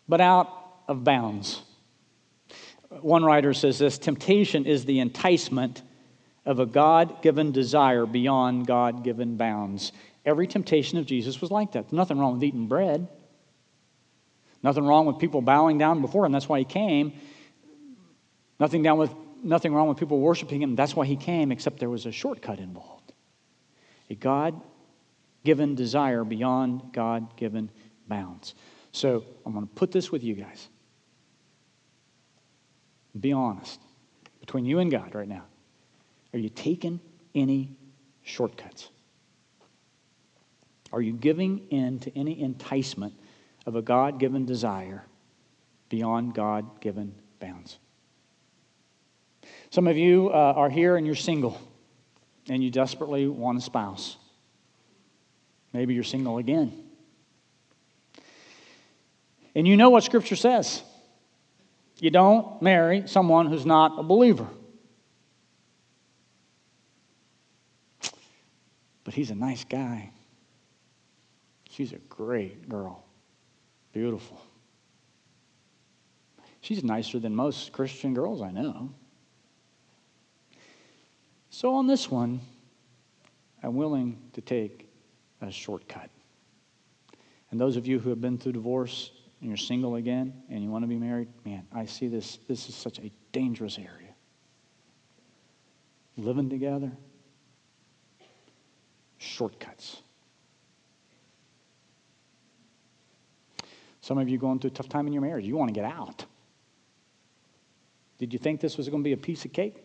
[0.09, 0.51] but out
[0.89, 1.61] of bounds.
[3.01, 5.83] One writer says this temptation is the enticement
[6.45, 9.93] of a God given desire beyond God given bounds.
[10.25, 11.85] Every temptation of Jesus was like that.
[11.85, 13.09] There's nothing wrong with eating bread.
[14.63, 16.33] Nothing wrong with people bowing down before him.
[16.33, 17.15] That's why he came.
[18.61, 19.11] Nothing, down with,
[19.43, 20.77] nothing wrong with people worshiping him.
[20.77, 23.13] That's why he came, except there was a shortcut involved.
[24.09, 24.61] A God
[25.45, 27.71] given desire beyond God given
[28.07, 28.55] bounds.
[28.93, 30.69] So I'm going to put this with you guys.
[33.19, 33.81] Be honest
[34.41, 35.45] between you and God right now.
[36.33, 37.01] Are you taking
[37.35, 37.77] any
[38.23, 38.89] shortcuts?
[40.93, 43.15] Are you giving in to any enticement
[43.67, 45.05] of a God given desire
[45.89, 47.79] beyond God given bounds?
[49.71, 51.61] Some of you uh, are here and you're single
[52.49, 54.17] and you desperately want a spouse.
[55.73, 56.73] Maybe you're single again.
[59.55, 60.83] And you know what Scripture says
[61.99, 64.49] you don't marry someone who's not a believer.
[69.05, 70.11] But he's a nice guy.
[71.73, 73.03] She's a great girl.
[73.95, 74.39] Beautiful.
[76.61, 78.91] She's nicer than most Christian girls I know.
[81.49, 82.41] So on this one,
[83.63, 84.87] I'm willing to take
[85.41, 86.11] a shortcut.
[87.51, 90.69] And those of you who have been through divorce and you're single again and you
[90.69, 92.39] want to be married, man, I see this.
[92.49, 94.13] This is such a dangerous area.
[96.19, 96.93] Living together,
[99.17, 100.03] shortcuts.
[104.03, 105.47] Some of you going through a tough time in your marriage.
[105.47, 106.25] You want to get out.
[108.19, 109.83] Did you think this was going to be a piece of cake?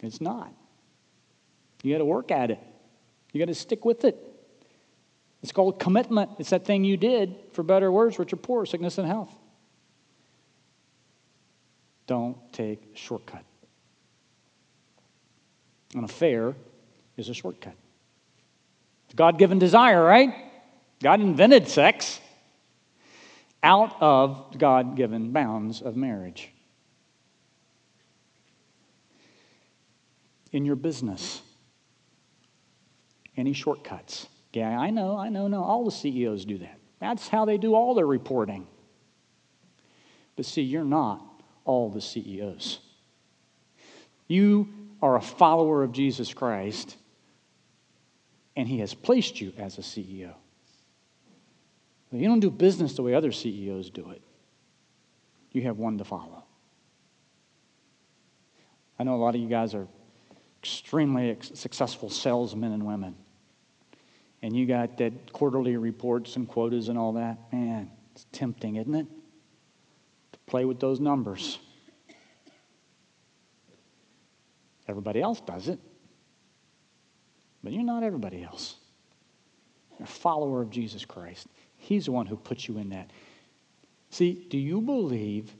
[0.00, 0.52] It's not.
[1.82, 2.58] You got to work at it.
[3.32, 4.16] You got to stick with it.
[5.42, 6.30] It's called commitment.
[6.38, 9.32] It's that thing you did, for better words, rich or poor, sickness and health.
[12.06, 13.44] Don't take a shortcut.
[15.94, 16.54] An affair
[17.16, 17.74] is a shortcut.
[19.06, 20.34] It's God given desire, right?
[21.02, 22.20] God invented sex
[23.64, 26.50] out of God given bounds of marriage.
[30.52, 31.40] In your business,
[33.36, 34.28] any shortcuts?
[34.52, 35.64] Yeah, I know, I know, no.
[35.64, 36.78] All the CEOs do that.
[37.00, 38.68] That's how they do all their reporting.
[40.36, 41.24] But see, you're not
[41.64, 42.78] all the CEOs.
[44.28, 44.68] You
[45.02, 46.96] are a follower of Jesus Christ,
[48.54, 50.34] and He has placed you as a CEO.
[52.20, 54.22] You don't do business the way other CEOs do it.
[55.52, 56.44] You have one to follow.
[58.98, 59.88] I know a lot of you guys are
[60.62, 63.16] extremely successful salesmen and women
[64.44, 68.94] and you got that quarterly reports and quotas and all that, man, it's tempting, isn't
[68.94, 69.06] it?
[70.32, 71.58] To play with those numbers.
[74.86, 75.78] Everybody else does it.
[77.62, 78.76] But you're not everybody else.
[79.98, 81.46] You're a follower of Jesus Christ.
[81.84, 83.10] He's the one who puts you in that.
[84.08, 85.52] See, do you believe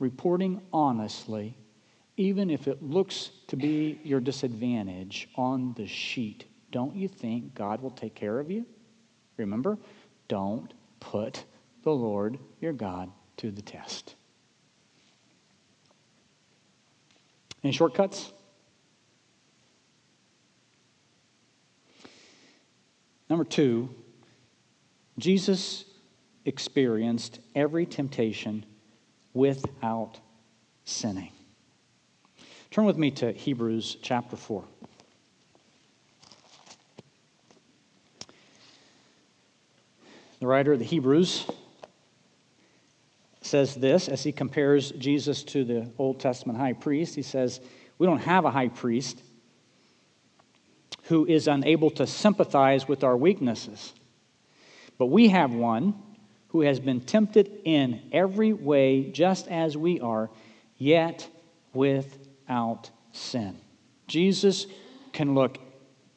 [0.00, 1.56] reporting honestly,
[2.16, 7.80] even if it looks to be your disadvantage on the sheet, don't you think God
[7.82, 8.66] will take care of you?
[9.36, 9.78] Remember,
[10.26, 11.44] don't put
[11.84, 14.16] the Lord your God to the test.
[17.62, 18.32] Any shortcuts?
[23.30, 23.94] Number two,
[25.18, 25.84] Jesus
[26.44, 28.64] experienced every temptation
[29.32, 30.18] without
[30.84, 31.32] sinning.
[32.70, 34.64] Turn with me to Hebrews chapter 4.
[40.40, 41.46] The writer of the Hebrews
[43.40, 47.14] says this as he compares Jesus to the Old Testament high priest.
[47.14, 47.60] He says,
[47.98, 49.22] We don't have a high priest
[51.04, 53.92] who is unable to sympathize with our weaknesses,
[54.98, 55.94] but we have one
[56.48, 60.30] who has been tempted in every way just as we are,
[60.78, 61.28] yet
[61.72, 63.58] without sin.
[64.06, 64.66] Jesus
[65.12, 65.58] can look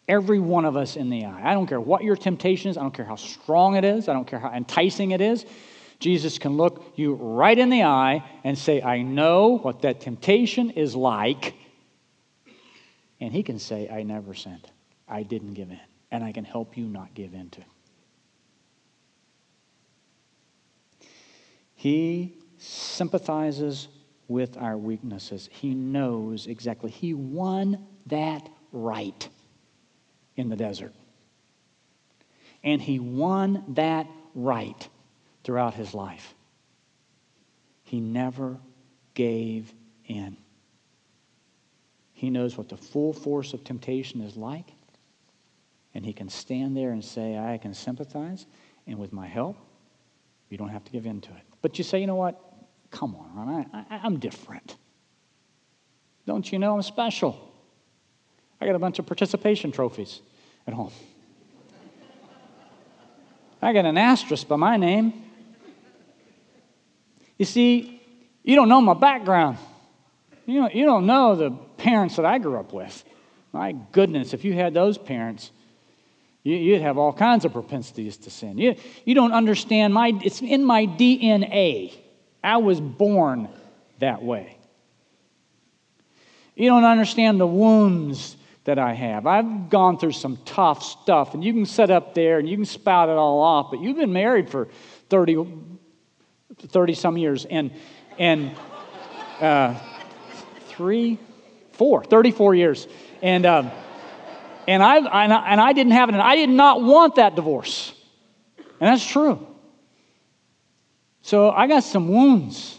[0.08, 1.52] every one of us in the eye.
[1.52, 4.14] I don't care what your temptation is, I don't care how strong it is, I
[4.14, 5.46] don't care how enticing it is.
[6.00, 10.70] Jesus can look you right in the eye and say, I know what that temptation
[10.70, 11.56] is like.
[13.20, 14.70] And he can say, I never sinned.
[15.08, 15.80] I didn't give in.
[16.12, 17.62] And I can help you not give in to.
[21.78, 23.88] He sympathizes
[24.28, 25.48] with our weaknesses.
[25.52, 26.90] He knows exactly.
[26.90, 29.30] He won that right
[30.36, 30.94] in the desert.
[32.64, 34.90] And he won that right
[35.44, 36.34] throughout his life.
[37.84, 38.58] He never
[39.14, 39.72] gave
[40.06, 40.36] in.
[42.12, 44.74] He knows what the full force of temptation is like,
[45.94, 48.48] and he can stand there and say, I can sympathize,
[48.88, 49.58] and with my help,
[50.50, 51.44] you don't have to give in to it.
[51.62, 52.42] But you say, you know what?
[52.92, 54.76] Come on, I, I, I'm different.
[56.26, 57.38] Don't you know I'm special?
[58.60, 60.22] I got a bunch of participation trophies
[60.66, 60.92] at home.
[63.62, 65.14] I got an asterisk by my name.
[67.38, 68.02] You see,
[68.44, 69.58] you don't know my background.
[70.46, 73.04] You don't, you don't know the parents that I grew up with.
[73.52, 75.52] My goodness, if you had those parents,
[76.48, 78.58] you, would have all kinds of propensities to sin.
[78.58, 81.94] You, you don't understand my, it's in my DNA.
[82.44, 83.50] I was born
[84.00, 84.58] that way.
[86.56, 89.28] You don't understand the wounds that I have.
[89.28, 92.66] I've gone through some tough stuff, and you can sit up there and you can
[92.66, 94.70] spout it all off, but you've been married for
[95.10, 95.48] 30,
[96.58, 97.72] 30 some years, and,
[98.18, 98.56] and
[99.42, 99.78] uh,
[100.68, 101.20] three,
[101.74, 102.88] four, 34 years.
[103.22, 103.72] And, um,
[104.68, 107.94] and, I, and I didn't have it, and I did not want that divorce.
[108.58, 109.46] And that's true.
[111.22, 112.78] So I got some wounds.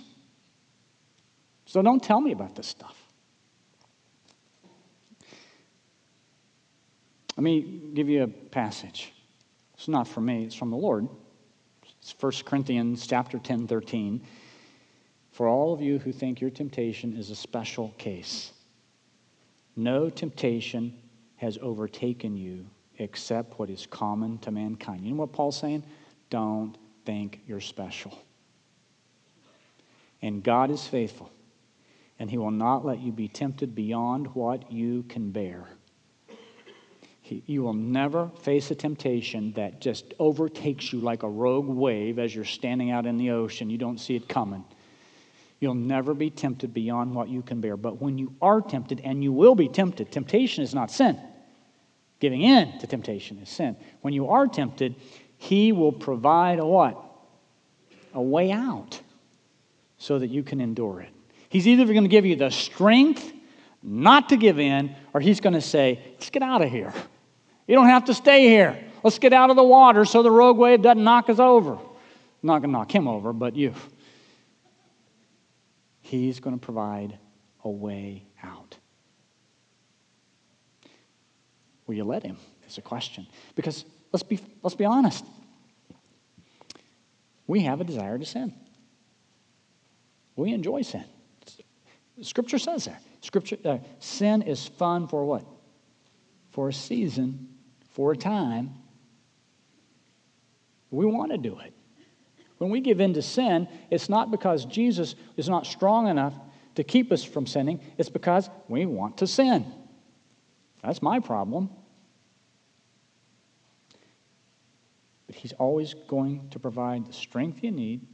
[1.66, 2.96] So don't tell me about this stuff.
[7.36, 9.12] Let me give you a passage.
[9.74, 11.08] It's not from me, it's from the Lord.
[12.00, 14.20] It's 1 Corinthians chapter 10, 13.
[15.30, 18.52] For all of you who think your temptation is a special case,
[19.76, 20.98] no temptation
[21.38, 22.66] has overtaken you
[22.98, 25.04] except what is common to mankind.
[25.04, 25.84] You know what Paul's saying?
[26.30, 28.16] Don't think you're special.
[30.20, 31.30] And God is faithful,
[32.18, 35.64] and He will not let you be tempted beyond what you can bear.
[37.22, 42.18] He, you will never face a temptation that just overtakes you like a rogue wave
[42.18, 43.70] as you're standing out in the ocean.
[43.70, 44.64] You don't see it coming.
[45.60, 47.76] You'll never be tempted beyond what you can bear.
[47.76, 51.20] But when you are tempted, and you will be tempted, temptation is not sin.
[52.20, 53.76] Giving in to temptation is sin.
[54.00, 54.96] When you are tempted,
[55.36, 57.02] He will provide a what?
[58.14, 59.00] A way out
[59.98, 61.10] so that you can endure it.
[61.48, 63.32] He's either going to give you the strength
[63.82, 66.92] not to give in, or He's going to say, let's get out of here.
[67.66, 68.82] You don't have to stay here.
[69.04, 71.74] Let's get out of the water so the rogue wave doesn't knock us over.
[71.74, 73.74] I'm not going to knock him over, but you.
[76.00, 77.18] He's going to provide
[77.62, 78.77] a way out.
[81.88, 82.36] Will you let him?
[82.68, 83.26] Is a question.
[83.56, 85.24] Because let's be, let's be honest.
[87.46, 88.54] We have a desire to sin.
[90.36, 91.04] We enjoy sin.
[92.20, 93.02] Scripture says that.
[93.22, 95.44] Scripture, uh, sin is fun for what?
[96.50, 97.48] For a season,
[97.90, 98.74] for a time.
[100.90, 101.72] We want to do it.
[102.58, 106.34] When we give in to sin, it's not because Jesus is not strong enough
[106.74, 109.64] to keep us from sinning, it's because we want to sin.
[110.82, 111.70] That's my problem.
[115.28, 118.04] But He's always going to provide the strength you need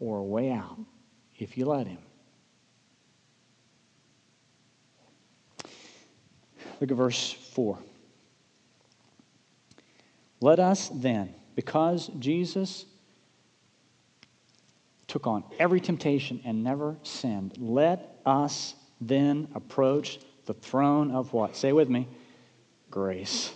[0.00, 0.78] or a way out
[1.36, 1.98] if you let Him.
[6.80, 7.78] Look at verse 4.
[10.40, 12.86] Let us then, because Jesus
[15.06, 17.54] took on every temptation and never sinned.
[17.58, 21.56] Let us then approach the throne of what?
[21.56, 22.08] Say with me
[22.90, 23.52] grace.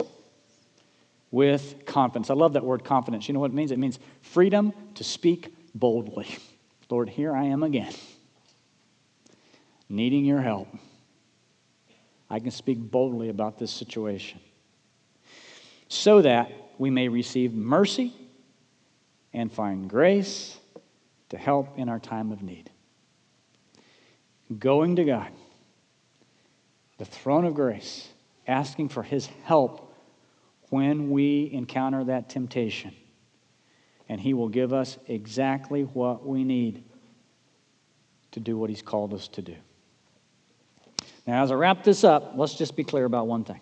[1.31, 2.31] With confidence.
[2.31, 3.29] I love that word confidence.
[3.29, 3.71] You know what it means?
[3.71, 6.27] It means freedom to speak boldly.
[6.91, 7.93] Lord, here I am again,
[9.89, 10.69] needing your help.
[12.31, 14.41] I can speak boldly about this situation
[15.89, 18.15] so that we may receive mercy
[19.33, 20.59] and find grace
[21.31, 22.71] to help in our time of need.
[24.59, 25.31] Going to God,
[26.97, 28.09] the throne of grace,
[28.47, 29.88] asking for His help
[30.71, 32.93] when we encounter that temptation.
[34.09, 36.85] And He will give us exactly what we need
[38.33, 39.57] to do what He's called us to do.
[41.27, 43.61] Now, as I wrap this up, let's just be clear about one thing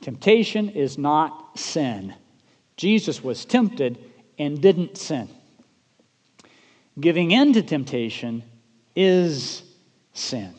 [0.00, 2.14] temptation is not sin.
[2.76, 3.98] Jesus was tempted
[4.38, 5.28] and didn't sin.
[7.00, 8.42] Giving in to temptation
[8.94, 9.62] is
[10.12, 10.54] sin.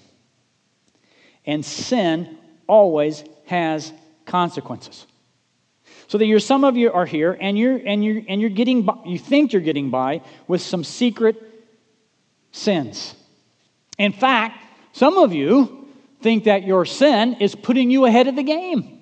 [1.45, 2.37] And sin
[2.67, 3.93] always has
[4.27, 5.07] consequences.
[6.07, 8.83] So that you're, some of you are here and you're, and you're, and you're getting
[8.83, 11.35] by, you think you're getting by with some secret
[12.51, 13.15] sins.
[13.97, 14.63] In fact,
[14.93, 15.87] some of you
[16.21, 19.01] think that your sin is putting you ahead of the game.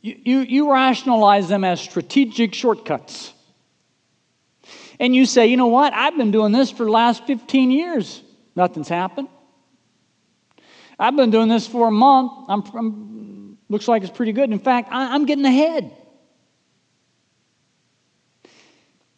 [0.00, 3.34] You, you, you rationalize them as strategic shortcuts
[5.00, 8.22] and you say, you know what, I've been doing this for the last 15 years,
[8.54, 9.28] nothing's happened.
[10.98, 14.50] I've been doing this for a month, I'm, I'm looks like it's pretty good.
[14.50, 15.90] In fact, I, I'm getting ahead.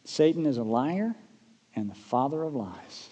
[0.04, 1.14] Satan is a liar
[1.74, 3.08] and the father of lies.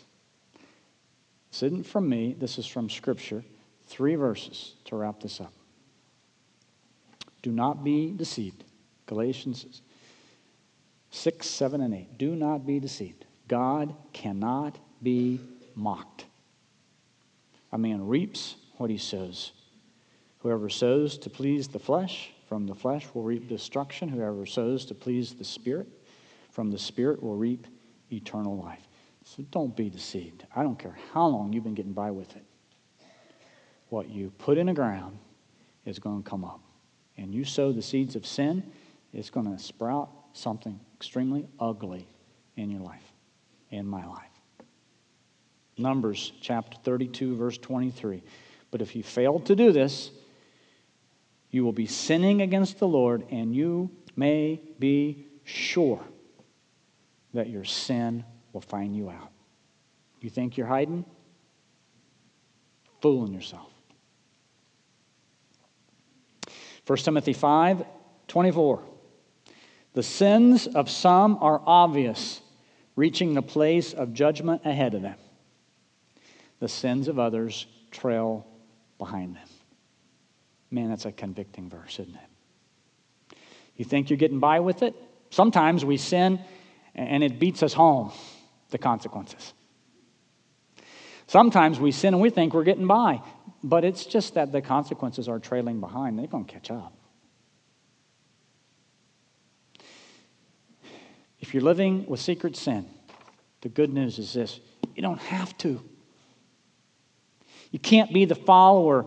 [1.50, 3.44] This isn't from me, this is from Scripture.
[3.86, 5.52] Three verses to wrap this up.
[7.42, 8.64] Do not be deceived.
[9.06, 9.82] Galatians
[11.10, 12.18] 6, 7, and 8.
[12.18, 13.26] Do not be deceived.
[13.46, 15.38] God cannot be
[15.74, 16.24] mocked.
[17.74, 19.50] A man reaps what he sows.
[20.38, 24.08] Whoever sows to please the flesh, from the flesh will reap destruction.
[24.08, 25.88] Whoever sows to please the Spirit,
[26.50, 27.66] from the Spirit will reap
[28.12, 28.86] eternal life.
[29.24, 30.46] So don't be deceived.
[30.54, 32.44] I don't care how long you've been getting by with it.
[33.88, 35.18] What you put in the ground
[35.84, 36.60] is going to come up.
[37.16, 38.70] And you sow the seeds of sin,
[39.12, 42.06] it's going to sprout something extremely ugly
[42.56, 43.12] in your life,
[43.70, 44.33] in my life.
[45.76, 48.22] Numbers chapter 32, verse 23.
[48.70, 50.10] But if you fail to do this,
[51.50, 56.00] you will be sinning against the Lord, and you may be sure
[57.32, 59.30] that your sin will find you out.
[60.20, 61.04] You think you're hiding?
[63.00, 63.70] Fooling yourself.
[66.86, 67.84] 1 Timothy 5
[68.26, 68.82] 24.
[69.92, 72.40] The sins of some are obvious,
[72.96, 75.16] reaching the place of judgment ahead of them.
[76.60, 78.46] The sins of others trail
[78.98, 79.48] behind them.
[80.70, 83.36] Man, that's a convicting verse, isn't it?
[83.76, 84.94] You think you're getting by with it?
[85.30, 86.40] Sometimes we sin
[86.94, 88.12] and it beats us home,
[88.70, 89.52] the consequences.
[91.26, 93.20] Sometimes we sin and we think we're getting by,
[93.62, 96.18] but it's just that the consequences are trailing behind.
[96.18, 96.92] They're going to catch up.
[101.40, 102.86] If you're living with secret sin,
[103.60, 104.60] the good news is this
[104.94, 105.82] you don't have to.
[107.74, 109.04] You can't be the follower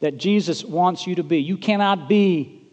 [0.00, 1.38] that Jesus wants you to be.
[1.38, 2.68] You cannot be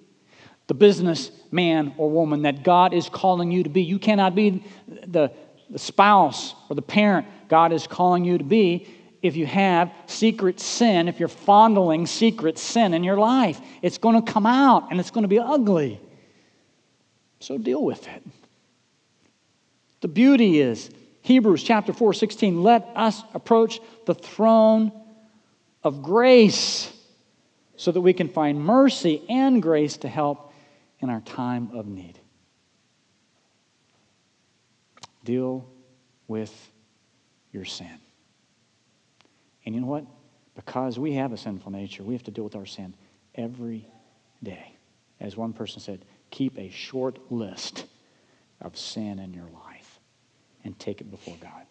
[0.68, 3.82] the businessman or woman that God is calling you to be.
[3.82, 5.32] You cannot be the,
[5.70, 8.90] the spouse or the parent God is calling you to be
[9.22, 13.62] if you have secret sin, if you're fondling secret sin in your life.
[13.82, 16.02] It's going to come out and it's going to be ugly.
[17.40, 18.22] So deal with it.
[20.02, 20.90] The beauty is,
[21.22, 24.92] Hebrews chapter 4 16, let us approach the throne
[25.84, 26.92] of grace
[27.76, 30.54] so that we can find mercy and grace to help
[31.00, 32.20] in our time of need.
[35.24, 35.70] Deal
[36.28, 36.72] with
[37.52, 38.00] your sin.
[39.66, 40.06] And you know what?
[40.56, 42.96] Because we have a sinful nature, we have to deal with our sin
[43.36, 43.88] every
[44.42, 44.74] day.
[45.20, 47.86] As one person said, keep a short list
[48.62, 50.00] of sin in your life
[50.64, 51.67] and take it before God.